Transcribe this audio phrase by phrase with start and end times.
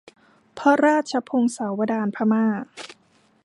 [0.57, 2.45] พระราชพงศาวดารพม่า